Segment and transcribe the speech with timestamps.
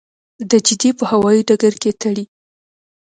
[0.49, 2.25] د جدې په هوايي ډګر کې تړي.